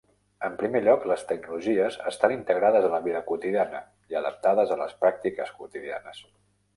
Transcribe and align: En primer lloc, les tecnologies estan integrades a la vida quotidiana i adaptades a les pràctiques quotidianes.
En 0.47 0.53
primer 0.59 0.79
lloc, 0.85 1.03
les 1.09 1.25
tecnologies 1.31 1.97
estan 2.11 2.33
integrades 2.35 2.87
a 2.87 2.89
la 2.93 2.99
vida 3.09 3.21
quotidiana 3.27 3.81
i 4.15 4.17
adaptades 4.23 4.73
a 4.77 4.79
les 4.85 4.97
pràctiques 5.05 5.53
quotidianes. 5.59 6.23